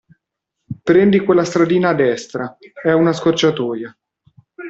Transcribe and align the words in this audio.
Prendi 0.89 1.19
quella 1.19 1.43
stradina 1.43 1.89
a 1.89 1.93
destra, 1.93 2.57
è 2.73 2.91
una 2.91 3.13
scorciatoia. 3.13 3.95